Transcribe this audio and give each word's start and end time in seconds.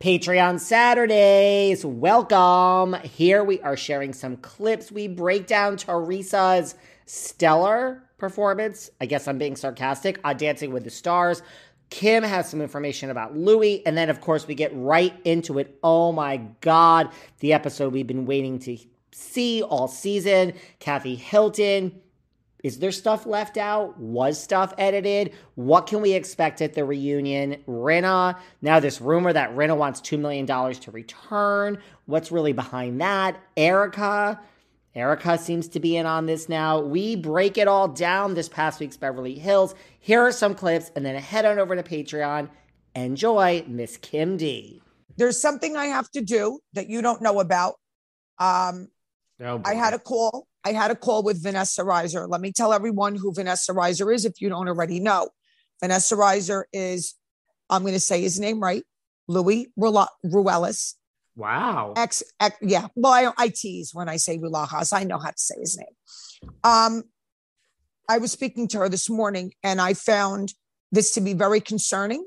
Patreon 0.00 0.60
Saturdays. 0.60 1.84
Welcome. 1.84 2.94
Here 3.02 3.42
we 3.42 3.60
are 3.62 3.76
sharing 3.76 4.12
some 4.12 4.36
clips. 4.36 4.92
We 4.92 5.08
break 5.08 5.48
down 5.48 5.76
Teresa's 5.76 6.76
stellar 7.06 8.04
performance. 8.16 8.90
I 9.00 9.06
guess 9.06 9.26
I'm 9.26 9.38
being 9.38 9.56
sarcastic 9.56 10.20
on 10.22 10.36
Dancing 10.36 10.72
with 10.72 10.84
the 10.84 10.90
Stars. 10.90 11.42
Kim 11.90 12.22
has 12.22 12.48
some 12.48 12.60
information 12.60 13.10
about 13.10 13.36
Louis. 13.36 13.84
And 13.84 13.98
then, 13.98 14.08
of 14.08 14.20
course, 14.20 14.46
we 14.46 14.54
get 14.54 14.70
right 14.72 15.18
into 15.24 15.58
it. 15.58 15.76
Oh 15.82 16.12
my 16.12 16.36
God. 16.60 17.10
The 17.40 17.52
episode 17.52 17.92
we've 17.92 18.06
been 18.06 18.26
waiting 18.26 18.60
to 18.60 18.78
see 19.10 19.62
all 19.64 19.88
season. 19.88 20.52
Kathy 20.78 21.16
Hilton 21.16 22.00
is 22.64 22.78
there 22.80 22.90
stuff 22.90 23.24
left 23.24 23.56
out? 23.56 23.98
Was 23.98 24.40
stuff 24.40 24.74
edited? 24.78 25.32
What 25.54 25.86
can 25.86 26.00
we 26.00 26.12
expect 26.12 26.60
at 26.60 26.74
the 26.74 26.84
reunion? 26.84 27.62
Rinna, 27.68 28.36
now 28.62 28.80
this 28.80 29.00
rumor 29.00 29.32
that 29.32 29.54
Rinna 29.54 29.76
wants 29.76 30.00
$2 30.00 30.18
million 30.18 30.46
to 30.46 30.90
return. 30.90 31.78
What's 32.06 32.32
really 32.32 32.52
behind 32.52 33.00
that? 33.00 33.40
Erika, 33.56 34.40
Erika 34.94 35.38
seems 35.38 35.68
to 35.68 35.78
be 35.80 35.96
in 35.96 36.06
on 36.06 36.26
this 36.26 36.48
now. 36.48 36.80
We 36.80 37.14
break 37.14 37.58
it 37.58 37.68
all 37.68 37.86
down 37.86 38.34
this 38.34 38.48
past 38.48 38.80
week's 38.80 38.96
Beverly 38.96 39.38
Hills. 39.38 39.76
Here 40.00 40.22
are 40.22 40.32
some 40.32 40.54
clips, 40.56 40.90
and 40.96 41.06
then 41.06 41.14
head 41.14 41.44
on 41.44 41.60
over 41.60 41.76
to 41.76 41.82
Patreon. 41.84 42.48
Enjoy 42.96 43.64
Miss 43.68 43.96
Kim 43.96 44.36
D. 44.36 44.82
There's 45.16 45.40
something 45.40 45.76
I 45.76 45.86
have 45.86 46.10
to 46.12 46.20
do 46.20 46.58
that 46.72 46.88
you 46.88 47.02
don't 47.02 47.22
know 47.22 47.38
about. 47.38 47.74
Um, 48.38 48.88
oh, 49.40 49.62
I 49.64 49.74
had 49.74 49.94
a 49.94 49.98
call 50.00 50.48
I 50.64 50.72
had 50.72 50.90
a 50.90 50.96
call 50.96 51.22
with 51.22 51.42
Vanessa 51.42 51.82
Reiser. 51.82 52.28
Let 52.28 52.40
me 52.40 52.52
tell 52.52 52.72
everyone 52.72 53.14
who 53.14 53.32
Vanessa 53.32 53.72
Reiser 53.72 54.12
is 54.14 54.24
if 54.24 54.40
you 54.40 54.48
don't 54.48 54.68
already 54.68 55.00
know. 55.00 55.28
Vanessa 55.80 56.16
Reiser 56.16 56.64
is, 56.72 57.14
I'm 57.70 57.82
going 57.82 57.94
to 57.94 58.00
say 58.00 58.20
his 58.20 58.40
name 58.40 58.60
right, 58.60 58.82
Louis 59.28 59.68
Ruelas. 59.78 60.94
Wow. 61.36 61.94
Ex, 61.96 62.22
ex, 62.40 62.56
yeah. 62.60 62.88
Well, 62.96 63.12
I, 63.12 63.44
I 63.44 63.48
tease 63.48 63.94
when 63.94 64.08
I 64.08 64.16
say 64.16 64.38
Ruelas. 64.38 64.92
I 64.92 65.04
know 65.04 65.18
how 65.18 65.30
to 65.30 65.38
say 65.38 65.54
his 65.60 65.78
name. 65.78 66.50
Um, 66.64 67.04
I 68.08 68.18
was 68.18 68.32
speaking 68.32 68.66
to 68.68 68.78
her 68.78 68.88
this 68.88 69.08
morning 69.08 69.52
and 69.62 69.80
I 69.80 69.94
found 69.94 70.54
this 70.90 71.12
to 71.12 71.20
be 71.20 71.34
very 71.34 71.60
concerning. 71.60 72.26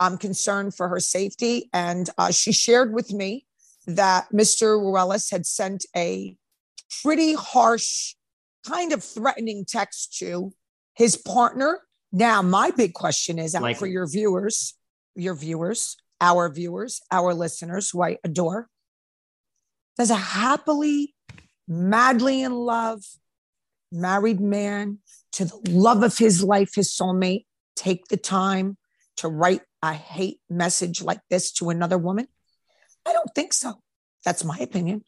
I'm 0.00 0.16
concerned 0.16 0.74
for 0.74 0.88
her 0.88 1.00
safety. 1.00 1.68
And 1.72 2.08
uh, 2.18 2.32
she 2.32 2.52
shared 2.52 2.92
with 2.92 3.12
me 3.12 3.46
that 3.86 4.26
Mr. 4.32 4.78
Ruelas 4.78 5.30
had 5.30 5.46
sent 5.46 5.86
a 5.96 6.36
pretty 7.02 7.34
harsh, 7.34 8.14
kind 8.66 8.92
of 8.92 9.02
threatening 9.02 9.64
text 9.66 10.18
to 10.18 10.52
his 10.94 11.16
partner. 11.16 11.80
Now, 12.12 12.42
my 12.42 12.70
big 12.70 12.94
question 12.94 13.38
is 13.38 13.54
out 13.54 13.62
like, 13.62 13.76
for 13.76 13.86
your 13.86 14.06
viewers, 14.06 14.74
your 15.14 15.34
viewers, 15.34 15.96
our 16.20 16.48
viewers, 16.48 17.00
our 17.10 17.34
listeners, 17.34 17.90
who 17.90 18.02
I 18.02 18.18
adore. 18.24 18.68
Does 19.96 20.10
a 20.10 20.16
happily, 20.16 21.14
madly 21.66 22.42
in 22.42 22.52
love, 22.52 23.02
married 23.92 24.40
man 24.40 24.98
to 25.32 25.44
the 25.44 25.60
love 25.68 26.02
of 26.02 26.16
his 26.16 26.42
life, 26.42 26.74
his 26.74 26.90
soulmate, 26.90 27.44
take 27.76 28.06
the 28.08 28.16
time 28.16 28.76
to 29.16 29.28
write 29.28 29.62
a 29.82 29.92
hate 29.92 30.40
message 30.48 31.02
like 31.02 31.20
this 31.30 31.52
to 31.52 31.70
another 31.70 31.98
woman? 31.98 32.26
I 33.06 33.12
don't 33.12 33.34
think 33.34 33.52
so. 33.52 33.74
That's 34.24 34.44
my 34.44 34.58
opinion. 34.58 35.04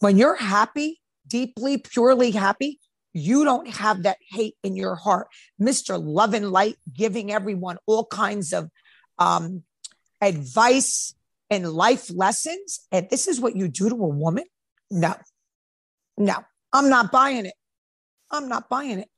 When 0.00 0.16
you're 0.16 0.36
happy 0.36 1.00
deeply, 1.30 1.78
purely 1.78 2.32
happy, 2.32 2.78
you 3.12 3.44
don't 3.44 3.68
have 3.68 4.02
that 4.02 4.18
hate 4.28 4.56
in 4.62 4.76
your 4.76 4.94
heart. 4.94 5.28
Mr. 5.60 6.00
Love 6.02 6.34
and 6.34 6.50
Light 6.50 6.76
giving 6.92 7.32
everyone 7.32 7.78
all 7.86 8.04
kinds 8.04 8.52
of 8.52 8.68
um, 9.18 9.62
advice 10.20 11.14
and 11.48 11.72
life 11.72 12.10
lessons. 12.14 12.86
And 12.92 13.08
this 13.10 13.26
is 13.26 13.40
what 13.40 13.56
you 13.56 13.68
do 13.68 13.88
to 13.88 13.94
a 13.94 14.08
woman? 14.08 14.44
No, 14.90 15.14
no, 16.18 16.36
I'm 16.72 16.88
not 16.88 17.10
buying 17.10 17.46
it. 17.46 17.54
I'm 18.30 18.48
not 18.48 18.68
buying 18.68 19.00
it. 19.00 19.08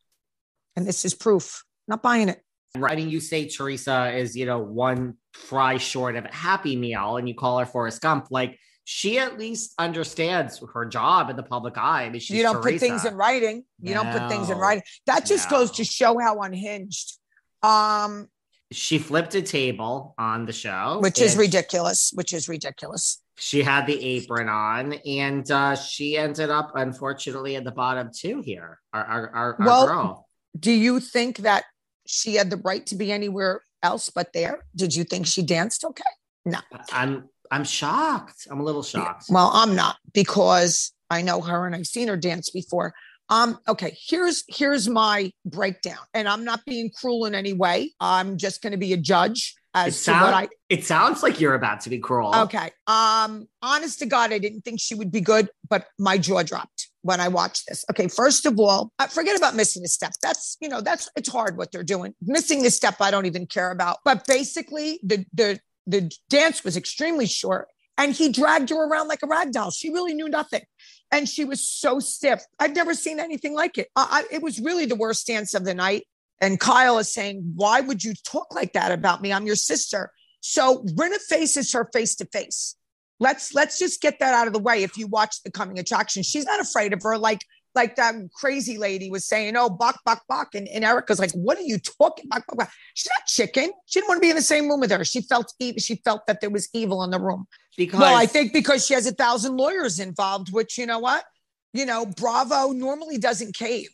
And 0.76 0.86
this 0.86 1.04
is 1.04 1.14
proof. 1.14 1.64
Not 1.88 2.02
buying 2.02 2.28
it. 2.28 2.40
Mean, 2.74 3.10
you 3.10 3.20
say 3.20 3.48
Teresa 3.48 4.16
is, 4.16 4.34
you 4.34 4.46
know, 4.46 4.58
one 4.58 5.14
fry 5.34 5.76
short 5.76 6.16
of 6.16 6.24
a 6.24 6.34
happy 6.34 6.76
meal 6.76 7.18
and 7.18 7.28
you 7.28 7.34
call 7.34 7.58
her 7.58 7.66
Forrest 7.66 8.00
Gump. 8.00 8.28
Like, 8.30 8.58
she 8.84 9.18
at 9.18 9.38
least 9.38 9.74
understands 9.78 10.62
her 10.74 10.84
job 10.84 11.30
in 11.30 11.36
the 11.36 11.42
public 11.42 11.78
eye. 11.78 12.04
I 12.04 12.10
mean, 12.10 12.20
you 12.24 12.42
don't 12.42 12.62
Teresa. 12.62 12.72
put 12.72 12.80
things 12.80 13.04
in 13.04 13.14
writing. 13.14 13.64
You 13.80 13.94
no, 13.94 14.02
don't 14.02 14.18
put 14.18 14.28
things 14.28 14.50
in 14.50 14.58
writing. 14.58 14.82
That 15.06 15.24
just 15.24 15.50
no. 15.50 15.58
goes 15.58 15.70
to 15.72 15.84
show 15.84 16.18
how 16.18 16.40
unhinged. 16.40 17.18
Um, 17.62 18.28
she 18.72 18.98
flipped 18.98 19.34
a 19.34 19.42
table 19.42 20.14
on 20.18 20.46
the 20.46 20.52
show, 20.52 20.98
which 21.00 21.20
is 21.20 21.36
ridiculous. 21.36 22.10
Which 22.14 22.32
is 22.32 22.48
ridiculous. 22.48 23.22
She 23.38 23.62
had 23.62 23.86
the 23.86 24.02
apron 24.02 24.48
on, 24.48 24.94
and 25.06 25.48
uh, 25.50 25.74
she 25.76 26.16
ended 26.16 26.50
up, 26.50 26.72
unfortunately, 26.74 27.56
at 27.56 27.64
the 27.64 27.72
bottom 27.72 28.10
two 28.14 28.42
Here, 28.42 28.78
our 28.92 29.04
our, 29.04 29.30
our, 29.30 29.56
our 29.60 29.86
girl. 29.86 30.28
Do 30.58 30.72
you 30.72 31.00
think 31.00 31.38
that 31.38 31.64
she 32.06 32.34
had 32.34 32.50
the 32.50 32.58
right 32.58 32.84
to 32.86 32.96
be 32.96 33.12
anywhere 33.12 33.62
else 33.82 34.10
but 34.10 34.32
there? 34.32 34.64
Did 34.74 34.94
you 34.94 35.04
think 35.04 35.26
she 35.26 35.42
danced 35.42 35.84
okay? 35.84 36.02
No. 36.44 36.58
I'm 36.90 37.28
I'm 37.52 37.64
shocked. 37.64 38.48
I'm 38.50 38.60
a 38.60 38.62
little 38.62 38.82
shocked. 38.82 39.26
Well, 39.28 39.50
I'm 39.52 39.76
not 39.76 39.96
because 40.14 40.90
I 41.10 41.20
know 41.20 41.42
her 41.42 41.66
and 41.66 41.76
I've 41.76 41.86
seen 41.86 42.08
her 42.08 42.16
dance 42.16 42.48
before. 42.48 42.94
Um, 43.28 43.58
okay, 43.68 43.94
here's 44.00 44.42
here's 44.48 44.88
my 44.88 45.30
breakdown, 45.44 45.98
and 46.14 46.26
I'm 46.26 46.44
not 46.44 46.64
being 46.64 46.90
cruel 46.90 47.26
in 47.26 47.34
any 47.34 47.52
way. 47.52 47.92
I'm 48.00 48.38
just 48.38 48.62
going 48.62 48.72
to 48.72 48.78
be 48.78 48.94
a 48.94 48.96
judge 48.96 49.54
as 49.74 50.00
sound, 50.00 50.20
to 50.20 50.24
what 50.24 50.34
I. 50.34 50.48
It 50.70 50.84
sounds 50.84 51.22
like 51.22 51.40
you're 51.40 51.54
about 51.54 51.82
to 51.82 51.90
be 51.90 51.98
cruel. 51.98 52.34
Okay. 52.34 52.70
Um, 52.86 53.46
honest 53.60 53.98
to 53.98 54.06
God, 54.06 54.32
I 54.32 54.38
didn't 54.38 54.62
think 54.62 54.80
she 54.80 54.94
would 54.94 55.12
be 55.12 55.20
good, 55.20 55.50
but 55.68 55.86
my 55.98 56.16
jaw 56.16 56.42
dropped 56.42 56.88
when 57.02 57.20
I 57.20 57.28
watched 57.28 57.64
this. 57.68 57.84
Okay, 57.90 58.08
first 58.08 58.46
of 58.46 58.58
all, 58.58 58.92
uh, 58.98 59.08
forget 59.08 59.36
about 59.36 59.54
missing 59.54 59.84
a 59.84 59.88
step. 59.88 60.12
That's 60.22 60.56
you 60.62 60.70
know 60.70 60.80
that's 60.80 61.10
it's 61.16 61.30
hard 61.30 61.58
what 61.58 61.70
they're 61.70 61.82
doing. 61.82 62.14
Missing 62.22 62.64
a 62.64 62.70
step, 62.70 62.96
I 63.00 63.10
don't 63.10 63.26
even 63.26 63.46
care 63.46 63.70
about. 63.70 63.98
But 64.06 64.26
basically, 64.26 65.00
the 65.02 65.26
the 65.34 65.60
the 65.86 66.12
dance 66.28 66.64
was 66.64 66.76
extremely 66.76 67.26
short 67.26 67.68
and 67.98 68.12
he 68.14 68.30
dragged 68.30 68.70
her 68.70 68.88
around 68.88 69.08
like 69.08 69.22
a 69.22 69.26
rag 69.26 69.52
doll. 69.52 69.70
She 69.70 69.90
really 69.90 70.14
knew 70.14 70.28
nothing. 70.28 70.62
And 71.10 71.28
she 71.28 71.44
was 71.44 71.66
so 71.68 71.98
stiff. 71.98 72.42
I've 72.58 72.74
never 72.74 72.94
seen 72.94 73.20
anything 73.20 73.54
like 73.54 73.76
it. 73.76 73.88
I, 73.96 74.24
it 74.30 74.42
was 74.42 74.60
really 74.60 74.86
the 74.86 74.96
worst 74.96 75.26
dance 75.26 75.54
of 75.54 75.64
the 75.64 75.74
night. 75.74 76.04
And 76.40 76.58
Kyle 76.58 76.98
is 76.98 77.12
saying, 77.12 77.52
Why 77.54 77.80
would 77.80 78.02
you 78.02 78.14
talk 78.24 78.54
like 78.54 78.72
that 78.72 78.92
about 78.92 79.20
me? 79.20 79.32
I'm 79.32 79.46
your 79.46 79.56
sister. 79.56 80.10
So 80.40 80.82
Rinna 80.98 81.18
faces 81.28 81.72
her 81.72 81.88
face 81.92 82.16
to 82.16 82.26
face. 82.26 82.74
let's 83.20 83.54
let's 83.54 83.78
just 83.78 84.00
get 84.00 84.18
that 84.18 84.34
out 84.34 84.48
of 84.48 84.52
the 84.52 84.58
way. 84.58 84.82
If 84.82 84.96
you 84.96 85.06
watch 85.06 85.42
the 85.44 85.52
coming 85.52 85.78
attraction, 85.78 86.22
she's 86.22 86.44
not 86.44 86.60
afraid 86.60 86.92
of 86.92 87.02
her. 87.02 87.16
Like 87.16 87.40
like 87.74 87.96
that 87.96 88.14
crazy 88.34 88.78
lady 88.78 89.10
was 89.10 89.24
saying, 89.26 89.56
oh, 89.56 89.68
buck, 89.68 90.00
buck, 90.04 90.22
buck. 90.28 90.54
And, 90.54 90.68
and 90.68 90.84
Erika's 90.84 91.18
like, 91.18 91.32
what 91.32 91.58
are 91.58 91.62
you 91.62 91.78
talking 91.78 92.26
about? 92.30 92.68
She's 92.94 93.10
not 93.18 93.26
chicken. 93.26 93.70
She 93.86 94.00
didn't 94.00 94.08
want 94.08 94.18
to 94.18 94.26
be 94.26 94.30
in 94.30 94.36
the 94.36 94.42
same 94.42 94.68
room 94.68 94.80
with 94.80 94.90
her. 94.90 95.04
She 95.04 95.22
felt 95.22 95.52
evil. 95.58 95.80
She 95.80 95.96
felt 95.96 96.26
that 96.26 96.40
there 96.40 96.50
was 96.50 96.68
evil 96.72 97.02
in 97.02 97.10
the 97.10 97.20
room. 97.20 97.46
Because 97.76 98.00
well, 98.00 98.14
I 98.14 98.26
think 98.26 98.52
because 98.52 98.86
she 98.86 98.94
has 98.94 99.06
a 99.06 99.12
thousand 99.12 99.56
lawyers 99.56 99.98
involved, 99.98 100.52
which 100.52 100.76
you 100.76 100.86
know 100.86 100.98
what? 100.98 101.24
You 101.72 101.86
know, 101.86 102.04
Bravo 102.04 102.72
normally 102.72 103.18
doesn't 103.18 103.54
cave. 103.54 103.90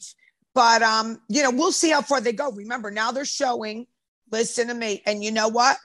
But 0.54 0.82
um, 0.82 1.20
you 1.28 1.42
know, 1.42 1.50
we'll 1.50 1.72
see 1.72 1.90
how 1.90 2.02
far 2.02 2.20
they 2.20 2.32
go. 2.32 2.50
Remember, 2.50 2.90
now 2.90 3.12
they're 3.12 3.24
showing, 3.24 3.86
listen 4.32 4.66
to 4.68 4.74
me. 4.74 5.02
And 5.06 5.22
you 5.22 5.30
know 5.30 5.48
what? 5.48 5.76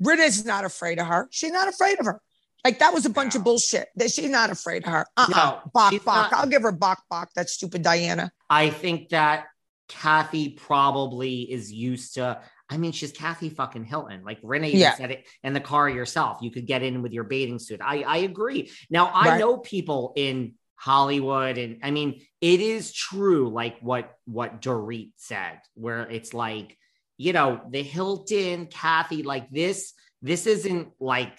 Britta's 0.00 0.44
not 0.44 0.64
afraid 0.64 0.98
of 0.98 1.06
her. 1.06 1.28
She's 1.30 1.52
not 1.52 1.68
afraid 1.68 1.98
of 1.98 2.06
her. 2.06 2.20
Like 2.64 2.80
that 2.80 2.92
was 2.92 3.06
a 3.06 3.10
bunch 3.10 3.34
of 3.34 3.44
bullshit. 3.44 3.88
That 3.96 4.10
she's 4.10 4.30
not 4.30 4.50
afraid 4.50 4.84
of 4.84 4.92
her. 4.92 5.06
Uh-uh. 5.16 5.28
No, 5.28 5.70
Bok 5.72 6.04
Bok. 6.04 6.32
Not. 6.32 6.32
I'll 6.32 6.48
give 6.48 6.62
her 6.62 6.72
Bok 6.72 7.02
Bok. 7.08 7.30
That 7.34 7.48
stupid 7.48 7.82
Diana. 7.82 8.30
I 8.50 8.70
think 8.70 9.10
that 9.10 9.46
Kathy 9.88 10.50
probably 10.50 11.42
is 11.42 11.72
used 11.72 12.14
to. 12.14 12.40
I 12.68 12.76
mean, 12.76 12.92
she's 12.92 13.12
Kathy 13.12 13.48
fucking 13.48 13.84
Hilton. 13.84 14.24
Like 14.24 14.38
Renee 14.42 14.72
yeah. 14.72 14.94
said 14.94 15.10
it 15.10 15.26
in 15.42 15.54
the 15.54 15.60
car 15.60 15.88
yourself. 15.88 16.38
You 16.42 16.50
could 16.50 16.66
get 16.66 16.82
in 16.82 17.00
with 17.00 17.12
your 17.12 17.24
bathing 17.24 17.58
suit. 17.58 17.80
I 17.82 18.02
I 18.02 18.16
agree. 18.18 18.70
Now 18.90 19.06
I 19.06 19.28
right. 19.28 19.40
know 19.40 19.56
people 19.58 20.12
in 20.16 20.54
Hollywood, 20.76 21.58
and 21.58 21.78
I 21.82 21.90
mean, 21.90 22.20
it 22.40 22.60
is 22.60 22.92
true. 22.92 23.48
Like 23.48 23.78
what 23.80 24.12
what 24.26 24.60
Dorit 24.60 25.12
said, 25.16 25.60
where 25.74 26.02
it's 26.10 26.34
like, 26.34 26.76
you 27.16 27.32
know, 27.32 27.60
the 27.70 27.82
Hilton, 27.82 28.66
Kathy, 28.66 29.22
like 29.22 29.48
this. 29.50 29.94
This 30.20 30.48
isn't 30.48 30.88
like 30.98 31.38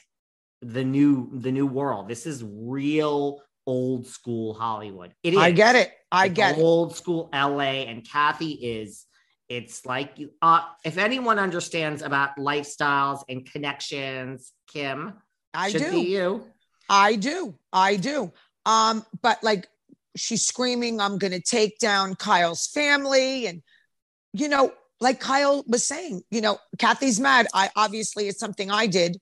the 0.62 0.84
new 0.84 1.30
the 1.40 1.52
new 1.52 1.66
world. 1.66 2.08
This 2.08 2.26
is 2.26 2.44
real 2.44 3.42
old 3.66 4.08
school 4.08 4.54
Hollywood. 4.54 5.14
It 5.24 5.34
is. 5.34 5.40
I 5.40 5.52
get 5.52 5.76
it. 5.76 5.92
I 6.12 6.26
it's 6.26 6.36
get 6.36 6.58
old 6.58 6.96
school 6.96 7.30
LA 7.34 7.86
and 7.88 8.08
Kathy 8.08 8.52
is 8.52 9.06
it's 9.48 9.86
like 9.86 10.18
uh 10.42 10.62
if 10.84 10.98
anyone 10.98 11.40
understands 11.40 12.02
about 12.02 12.38
lifestyles 12.38 13.24
and 13.30 13.50
connections, 13.50 14.54
Kim, 14.68 15.14
I 15.54 15.72
do. 15.72 16.02
you. 16.02 16.44
I 16.90 17.16
do. 17.16 17.56
I 17.72 17.96
do. 17.96 18.32
Um 18.66 19.06
but 19.22 19.44
like 19.44 19.68
she's 20.16 20.46
screaming 20.46 21.00
I'm 21.00 21.18
going 21.18 21.32
to 21.32 21.42
take 21.42 21.78
down 21.80 22.16
Kyle's 22.16 22.68
family 22.68 23.46
and 23.46 23.62
you 24.34 24.50
know 24.50 24.74
like 25.00 25.20
Kyle 25.20 25.64
was 25.66 25.88
saying, 25.88 26.24
you 26.30 26.42
know, 26.42 26.58
Kathy's 26.78 27.20
mad. 27.20 27.48
I 27.54 27.70
obviously 27.76 28.28
it's 28.28 28.40
something 28.40 28.70
I 28.70 28.88
did 28.88 29.18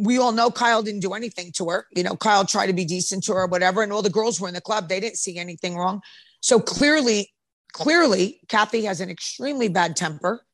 we 0.00 0.18
all 0.18 0.32
know 0.32 0.50
Kyle 0.50 0.82
didn't 0.82 1.00
do 1.00 1.12
anything 1.12 1.52
to 1.52 1.68
her. 1.68 1.86
You 1.94 2.02
know, 2.02 2.16
Kyle 2.16 2.44
tried 2.44 2.66
to 2.66 2.72
be 2.72 2.84
decent 2.84 3.24
to 3.24 3.32
her 3.32 3.42
or 3.42 3.46
whatever. 3.46 3.82
And 3.82 3.92
all 3.92 4.02
the 4.02 4.10
girls 4.10 4.40
were 4.40 4.48
in 4.48 4.54
the 4.54 4.60
club. 4.60 4.88
They 4.88 5.00
didn't 5.00 5.18
see 5.18 5.38
anything 5.38 5.76
wrong. 5.76 6.00
So 6.40 6.58
clearly, 6.58 7.32
clearly, 7.72 8.40
Kathy 8.48 8.84
has 8.84 9.00
an 9.00 9.10
extremely 9.10 9.68
bad 9.68 9.96
temper 9.96 10.44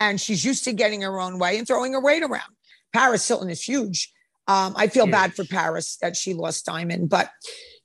and 0.00 0.20
she's 0.20 0.44
used 0.44 0.64
to 0.64 0.72
getting 0.72 1.02
her 1.02 1.20
own 1.20 1.38
way 1.38 1.58
and 1.58 1.66
throwing 1.66 1.92
her 1.92 2.00
weight 2.00 2.22
around. 2.22 2.50
Paris 2.92 3.26
Hilton 3.26 3.50
is 3.50 3.62
huge. 3.62 4.12
Um, 4.46 4.74
I 4.76 4.88
feel 4.88 5.06
huge. 5.06 5.12
bad 5.12 5.34
for 5.34 5.44
Paris 5.44 5.96
that 6.02 6.16
she 6.16 6.34
lost 6.34 6.66
Diamond, 6.66 7.08
but 7.08 7.30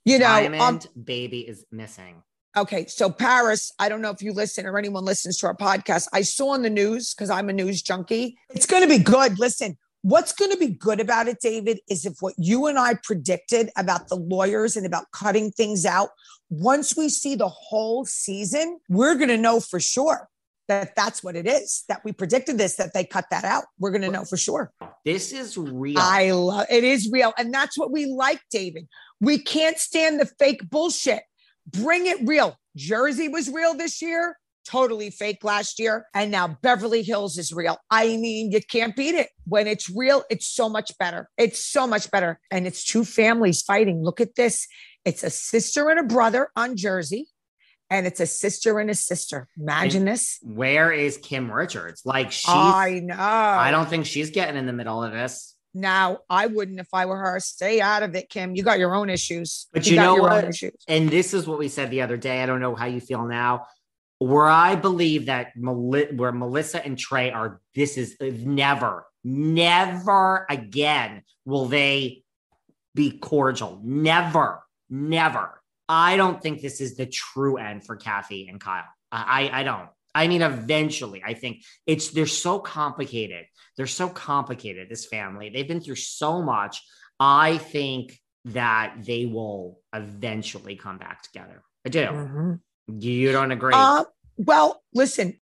you 0.04 0.18
know, 0.18 0.26
um, 0.26 0.42
Diamond 0.42 0.62
um, 0.62 1.02
baby 1.04 1.40
is 1.40 1.64
missing. 1.70 2.22
Okay, 2.56 2.86
so 2.86 3.10
Paris, 3.10 3.72
I 3.78 3.88
don't 3.88 4.02
know 4.02 4.10
if 4.10 4.22
you 4.22 4.32
listen 4.32 4.66
or 4.66 4.76
anyone 4.76 5.04
listens 5.04 5.38
to 5.38 5.46
our 5.46 5.56
podcast. 5.56 6.08
I 6.12 6.22
saw 6.22 6.50
on 6.50 6.62
the 6.62 6.70
news 6.70 7.14
because 7.14 7.30
I'm 7.30 7.48
a 7.48 7.52
news 7.52 7.80
junkie. 7.80 8.36
It's 8.50 8.66
going 8.66 8.82
to 8.82 8.88
be 8.88 8.98
good. 8.98 9.38
Listen, 9.38 9.78
What's 10.02 10.32
going 10.32 10.50
to 10.50 10.56
be 10.56 10.68
good 10.68 10.98
about 10.98 11.28
it, 11.28 11.38
David, 11.40 11.80
is 11.88 12.06
if 12.06 12.14
what 12.20 12.34
you 12.38 12.66
and 12.66 12.78
I 12.78 12.94
predicted 13.02 13.70
about 13.76 14.08
the 14.08 14.16
lawyers 14.16 14.76
and 14.76 14.86
about 14.86 15.10
cutting 15.12 15.50
things 15.50 15.84
out, 15.84 16.08
once 16.48 16.96
we 16.96 17.08
see 17.10 17.34
the 17.34 17.48
whole 17.48 18.06
season, 18.06 18.80
we're 18.88 19.16
going 19.16 19.28
to 19.28 19.36
know 19.36 19.60
for 19.60 19.78
sure 19.78 20.28
that 20.70 20.94
that's 20.94 21.22
what 21.22 21.34
it 21.34 21.48
is 21.48 21.82
that 21.88 22.00
we 22.04 22.12
predicted 22.12 22.56
this 22.56 22.76
that 22.76 22.94
they 22.94 23.04
cut 23.04 23.24
that 23.30 23.44
out. 23.44 23.64
We're 23.78 23.90
going 23.90 24.02
to 24.02 24.10
know 24.10 24.24
for 24.24 24.36
sure. 24.36 24.72
This 25.04 25.32
is 25.32 25.58
real. 25.58 25.98
I 25.98 26.30
love 26.30 26.66
it 26.70 26.84
is 26.84 27.10
real 27.10 27.32
and 27.36 27.52
that's 27.52 27.76
what 27.76 27.90
we 27.90 28.06
like 28.06 28.40
david. 28.52 28.86
We 29.20 29.38
can't 29.38 29.78
stand 29.78 30.20
the 30.20 30.26
fake 30.26 30.70
bullshit. 30.70 31.24
Bring 31.66 32.06
it 32.06 32.18
real. 32.24 32.56
Jersey 32.76 33.28
was 33.28 33.50
real 33.50 33.74
this 33.74 34.00
year 34.00 34.36
totally 34.66 35.10
fake 35.10 35.44
last 35.44 35.78
year. 35.78 36.06
And 36.14 36.30
now 36.30 36.58
Beverly 36.62 37.02
Hills 37.02 37.38
is 37.38 37.52
real. 37.52 37.78
I 37.90 38.06
mean, 38.16 38.52
you 38.52 38.60
can't 38.60 38.94
beat 38.96 39.14
it. 39.14 39.28
When 39.46 39.66
it's 39.66 39.90
real, 39.90 40.24
it's 40.30 40.46
so 40.46 40.68
much 40.68 40.96
better. 40.98 41.28
It's 41.36 41.64
so 41.64 41.86
much 41.86 42.10
better. 42.10 42.40
And 42.50 42.66
it's 42.66 42.84
two 42.84 43.04
families 43.04 43.62
fighting. 43.62 44.02
Look 44.02 44.20
at 44.20 44.34
this. 44.34 44.66
It's 45.04 45.22
a 45.22 45.30
sister 45.30 45.88
and 45.88 45.98
a 45.98 46.04
brother 46.04 46.50
on 46.56 46.76
Jersey. 46.76 47.28
And 47.92 48.06
it's 48.06 48.20
a 48.20 48.26
sister 48.26 48.78
and 48.78 48.88
a 48.88 48.94
sister. 48.94 49.48
Imagine 49.58 50.02
and 50.02 50.08
this. 50.08 50.38
Where 50.42 50.92
is 50.92 51.16
Kim 51.16 51.50
Richards? 51.50 52.02
Like 52.04 52.30
she 52.30 52.46
I 52.48 53.00
know. 53.02 53.16
I 53.18 53.72
don't 53.72 53.88
think 53.88 54.06
she's 54.06 54.30
getting 54.30 54.56
in 54.56 54.66
the 54.66 54.72
middle 54.72 55.02
of 55.02 55.12
this. 55.12 55.56
Now, 55.72 56.18
I 56.28 56.46
wouldn't 56.46 56.80
if 56.80 56.88
I 56.92 57.06
were 57.06 57.16
her. 57.16 57.38
Stay 57.40 57.80
out 57.80 58.02
of 58.02 58.14
it, 58.16 58.28
Kim. 58.28 58.56
You 58.56 58.62
got 58.62 58.78
your 58.78 58.94
own 58.94 59.08
issues. 59.08 59.68
But 59.72 59.86
you, 59.86 59.92
you 59.92 60.00
know 60.00 60.16
what? 60.16 60.52
And 60.88 61.08
this 61.08 61.32
is 61.32 61.46
what 61.46 61.58
we 61.58 61.68
said 61.68 61.90
the 61.90 62.02
other 62.02 62.16
day. 62.16 62.42
I 62.42 62.46
don't 62.46 62.60
know 62.60 62.74
how 62.74 62.86
you 62.86 63.00
feel 63.00 63.24
now 63.24 63.66
where 64.20 64.46
I 64.46 64.76
believe 64.76 65.26
that 65.26 65.52
where 65.56 66.32
Melissa 66.32 66.84
and 66.84 66.96
Tre 66.98 67.30
are, 67.30 67.60
this 67.74 67.96
is 67.96 68.16
never, 68.20 69.06
never 69.24 70.46
again 70.48 71.22
will 71.46 71.66
they 71.66 72.22
be 72.94 73.18
cordial. 73.18 73.80
Never, 73.82 74.62
never. 74.90 75.62
I 75.88 76.18
don't 76.18 76.40
think 76.40 76.60
this 76.60 76.82
is 76.82 76.96
the 76.96 77.06
true 77.06 77.56
end 77.56 77.86
for 77.86 77.96
Kathy 77.96 78.46
and 78.48 78.60
Kyle. 78.60 78.84
I, 79.10 79.50
I 79.52 79.62
don't. 79.62 79.88
I 80.14 80.28
mean, 80.28 80.42
eventually, 80.42 81.22
I 81.24 81.34
think 81.34 81.62
it's 81.86 82.10
they're 82.10 82.26
so 82.26 82.58
complicated. 82.58 83.46
They're 83.76 83.86
so 83.86 84.08
complicated. 84.08 84.88
This 84.90 85.06
family, 85.06 85.48
they've 85.48 85.66
been 85.66 85.80
through 85.80 85.96
so 85.96 86.42
much. 86.42 86.82
I 87.18 87.56
think 87.58 88.20
that 88.46 88.96
they 88.98 89.24
will 89.26 89.80
eventually 89.94 90.76
come 90.76 90.98
back 90.98 91.22
together. 91.22 91.62
I 91.86 91.88
do. 91.88 92.04
Mm-hmm. 92.04 92.52
You 92.98 93.32
don't 93.32 93.52
agree? 93.52 93.72
Uh, 93.74 94.04
well, 94.36 94.82
listen, 94.94 95.38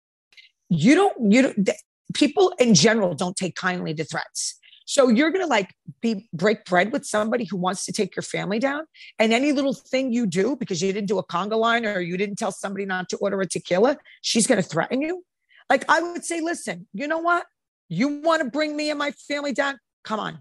you 0.69 0.95
don't, 0.95 1.31
you 1.31 1.41
don't, 1.44 1.69
people 2.13 2.53
in 2.59 2.73
general 2.73 3.13
don't 3.13 3.35
take 3.35 3.55
kindly 3.55 3.94
to 3.94 4.03
threats. 4.03 4.59
So 4.85 5.09
you're 5.09 5.31
going 5.31 5.44
to 5.44 5.49
like 5.49 5.73
be 6.01 6.29
break 6.31 6.63
bread 6.63 6.94
with 6.94 7.05
somebody 7.05 7.44
who 7.44 7.57
wants 7.57 7.85
to 7.85 7.91
take 7.91 8.15
your 8.15 8.23
family 8.23 8.57
down. 8.57 8.83
And 9.19 9.33
any 9.33 9.51
little 9.51 9.73
thing 9.73 10.13
you 10.13 10.25
do 10.25 10.56
because 10.56 10.81
you 10.81 10.94
didn't 10.94 11.09
do 11.09 11.19
a 11.19 11.25
conga 11.25 11.57
line 11.57 11.85
or 11.85 11.99
you 11.99 12.16
didn't 12.16 12.37
tell 12.37 12.54
somebody 12.54 12.85
not 12.85 13.09
to 13.09 13.18
order 13.18 13.39
a 13.42 13.45
tequila, 13.45 13.97
she's 14.21 14.47
going 14.47 14.61
to 14.61 14.68
threaten 14.68 15.01
you. 15.01 15.23
Like 15.69 15.83
I 15.89 15.99
would 15.99 16.23
say, 16.23 16.39
listen, 16.39 16.87
you 16.94 17.07
know 17.07 17.19
what? 17.19 17.45
You 17.89 18.21
want 18.21 18.44
to 18.44 18.49
bring 18.49 18.77
me 18.77 18.89
and 18.89 18.97
my 18.97 19.11
family 19.11 19.51
down? 19.51 19.77
Come 20.06 20.21
on. 20.21 20.39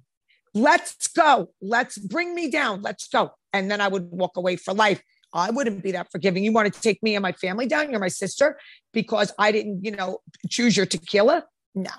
Let's 0.54 1.08
go. 1.08 1.50
Let's 1.60 1.98
bring 1.98 2.34
me 2.34 2.48
down. 2.48 2.82
Let's 2.82 3.08
go. 3.08 3.32
And 3.52 3.68
then 3.68 3.80
I 3.80 3.88
would 3.88 4.10
walk 4.12 4.36
away 4.36 4.56
for 4.56 4.72
life. 4.72 5.02
I 5.36 5.50
wouldn't 5.50 5.82
be 5.82 5.92
that 5.92 6.10
forgiving. 6.10 6.44
You 6.44 6.52
want 6.52 6.72
to 6.72 6.80
take 6.80 7.02
me 7.02 7.14
and 7.14 7.22
my 7.22 7.32
family 7.32 7.66
down? 7.66 7.90
You're 7.90 8.00
my 8.00 8.08
sister 8.08 8.58
because 8.92 9.32
I 9.38 9.52
didn't, 9.52 9.84
you 9.84 9.90
know, 9.90 10.18
choose 10.48 10.76
your 10.76 10.86
tequila? 10.86 11.44
No. 11.74 11.90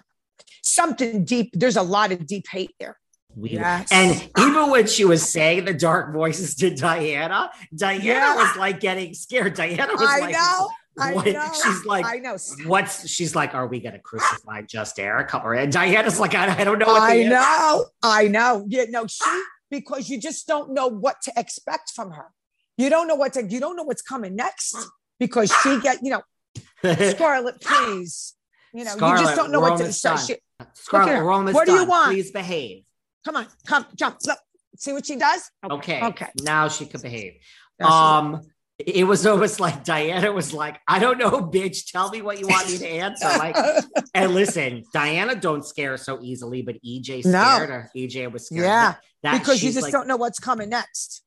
Something 0.63 1.23
deep. 1.23 1.51
There's 1.53 1.77
a 1.77 1.83
lot 1.83 2.11
of 2.11 2.25
deep 2.25 2.47
hate 2.49 2.75
there. 2.79 2.97
Yes. 3.39 3.89
And 3.91 4.29
even 4.39 4.71
when 4.71 4.87
she 4.87 5.05
was 5.05 5.27
saying 5.27 5.65
the 5.65 5.73
dark 5.73 6.13
voices 6.13 6.55
to 6.55 6.73
Diana, 6.73 7.51
Diana 7.75 8.03
yeah. 8.03 8.35
was 8.35 8.57
like 8.57 8.79
getting 8.79 9.13
scared. 9.13 9.53
Diana 9.53 9.93
was 9.93 10.01
I 10.01 10.19
like, 10.19 10.31
know. 10.31 10.69
I 10.99 11.13
know. 11.13 11.51
She's 11.53 11.85
like, 11.85 12.05
I 12.05 12.17
know. 12.17 12.37
What's 12.65 13.07
she's 13.07 13.35
like? 13.35 13.53
Are 13.53 13.67
we 13.67 13.79
gonna 13.79 13.99
crucify 13.99 14.63
just 14.63 14.97
Erika? 14.97 15.39
Or 15.43 15.53
and 15.53 15.71
Diana's 15.71 16.19
like, 16.19 16.33
I, 16.33 16.61
I 16.61 16.63
don't 16.63 16.79
know. 16.79 16.87
I 16.87 17.23
know. 17.23 17.85
I 18.01 18.27
know. 18.27 18.65
Yeah, 18.67 18.85
no, 18.89 19.05
she 19.05 19.23
because 19.69 20.09
you 20.09 20.19
just 20.19 20.47
don't 20.47 20.73
know 20.73 20.87
what 20.87 21.17
to 21.23 21.33
expect 21.37 21.91
from 21.91 22.11
her. 22.11 22.27
You 22.77 22.89
don't 22.89 23.07
know 23.07 23.15
what 23.15 23.33
to, 23.33 23.43
you 23.43 23.59
don't 23.59 23.75
know 23.75 23.83
what's 23.83 24.01
coming 24.01 24.35
next 24.35 24.75
because 25.19 25.51
she 25.63 25.79
get, 25.81 25.99
you 26.03 26.11
know, 26.11 26.21
Scarlett, 27.09 27.61
please. 27.61 28.35
You 28.73 28.83
know, 28.83 28.91
Scarlett, 28.91 29.19
you 29.19 29.25
just 29.25 29.35
don't 29.35 29.51
know 29.51 29.59
what 29.59 29.77
to 29.79 29.91
say. 29.91 30.15
She, 30.17 30.35
Scarlett, 30.73 31.23
we're 31.23 31.31
almost 31.31 31.55
what 31.55 31.65
do 31.65 31.73
you 31.73 31.85
want? 31.85 32.11
Please 32.11 32.31
behave. 32.31 32.83
Come 33.25 33.37
on, 33.37 33.47
come, 33.65 33.85
jump. 33.95 34.17
Look, 34.25 34.37
see 34.77 34.93
what 34.93 35.05
she 35.05 35.15
does? 35.15 35.49
Okay. 35.69 36.03
Okay. 36.03 36.27
Now 36.41 36.67
she 36.67 36.85
could 36.85 37.01
behave. 37.01 37.33
um, 37.83 38.41
it 38.79 39.05
was 39.05 39.25
almost 39.25 39.59
like 39.59 39.83
Diana 39.83 40.31
was 40.31 40.53
like, 40.53 40.79
I 40.87 40.99
don't 40.99 41.17
know, 41.17 41.31
bitch. 41.31 41.91
Tell 41.91 42.11
me 42.11 42.21
what 42.21 42.39
you 42.39 42.47
want 42.47 42.69
me 42.69 42.77
to 42.77 42.87
answer. 42.87 43.25
Like, 43.25 43.57
and 44.13 44.35
listen, 44.35 44.83
Diana 44.93 45.33
don't 45.33 45.65
scare 45.65 45.97
so 45.97 46.19
easily, 46.21 46.61
but 46.61 46.75
EJ 46.83 47.21
scared 47.21 47.25
no. 47.25 47.57
her. 47.75 47.91
EJ 47.95 48.31
was 48.31 48.45
scared. 48.45 48.65
Yeah. 48.65 48.95
That, 49.23 49.39
because 49.39 49.63
you 49.63 49.71
just 49.71 49.83
like, 49.83 49.91
don't 49.91 50.07
know 50.07 50.17
what's 50.17 50.37
coming 50.37 50.69
next. 50.69 51.23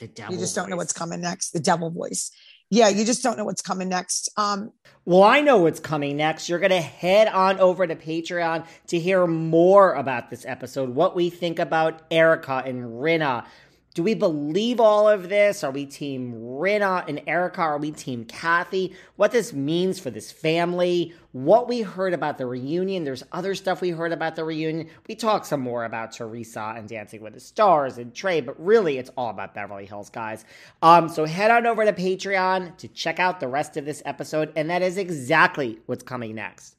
The 0.00 0.08
devil 0.08 0.34
You 0.34 0.40
just 0.40 0.54
don't 0.56 0.68
know 0.70 0.76
what's 0.76 0.92
coming 0.92 1.20
next. 1.20 1.50
The 1.52 1.60
devil 1.60 1.90
voice. 1.90 2.30
Yeah, 2.70 2.88
you 2.88 3.04
just 3.04 3.22
don't 3.22 3.36
know 3.36 3.44
what's 3.44 3.62
coming 3.62 3.88
next. 3.88 4.30
Um, 4.36 4.72
Well, 5.04 5.24
I 5.24 5.40
know 5.40 5.58
what's 5.58 5.80
coming 5.80 6.16
next. 6.16 6.48
You're 6.48 6.60
going 6.60 6.70
to 6.70 6.80
head 6.80 7.26
on 7.28 7.58
over 7.58 7.86
to 7.86 7.96
Patreon 7.96 8.64
to 8.88 8.98
hear 8.98 9.26
more 9.26 9.94
about 9.94 10.30
this 10.30 10.46
episode, 10.46 10.90
what 10.90 11.16
we 11.16 11.30
think 11.30 11.58
about 11.58 12.02
Erika 12.10 12.62
and 12.64 12.84
Rinna. 12.84 13.44
Do 13.92 14.04
we 14.04 14.14
believe 14.14 14.78
all 14.78 15.08
of 15.08 15.28
this? 15.28 15.64
Are 15.64 15.72
we 15.72 15.84
team 15.84 16.32
Rinna 16.32 17.04
and 17.08 17.20
Erika? 17.26 17.60
Are 17.60 17.78
we 17.78 17.90
team 17.90 18.24
Kathy? 18.24 18.94
What 19.16 19.32
this 19.32 19.52
means 19.52 19.98
for 19.98 20.10
this 20.10 20.30
family? 20.30 21.12
What 21.32 21.66
we 21.66 21.82
heard 21.82 22.14
about 22.14 22.38
the 22.38 22.46
reunion? 22.46 23.02
There's 23.02 23.24
other 23.32 23.56
stuff 23.56 23.80
we 23.80 23.90
heard 23.90 24.12
about 24.12 24.36
the 24.36 24.44
reunion. 24.44 24.88
We 25.08 25.16
talked 25.16 25.46
some 25.46 25.60
more 25.60 25.84
about 25.84 26.12
Teresa 26.12 26.74
and 26.76 26.88
Dancing 26.88 27.20
with 27.20 27.34
the 27.34 27.40
Stars 27.40 27.98
and 27.98 28.14
Tre, 28.14 28.40
but 28.40 28.64
really 28.64 28.96
it's 28.96 29.10
all 29.16 29.30
about 29.30 29.54
Beverly 29.54 29.86
Hills, 29.86 30.08
guys. 30.08 30.44
Um, 30.82 31.08
so 31.08 31.24
head 31.24 31.50
on 31.50 31.66
over 31.66 31.84
to 31.84 31.92
Patreon 31.92 32.76
to 32.76 32.86
check 32.86 33.18
out 33.18 33.40
the 33.40 33.48
rest 33.48 33.76
of 33.76 33.84
this 33.84 34.04
episode, 34.06 34.52
and 34.54 34.70
that 34.70 34.82
is 34.82 34.98
exactly 34.98 35.80
what's 35.86 36.04
coming 36.04 36.36
next. 36.36 36.76